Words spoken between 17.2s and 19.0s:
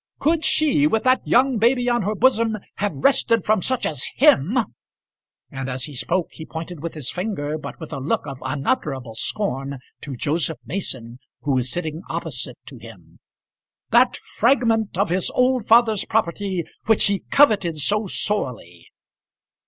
coveted so sorely?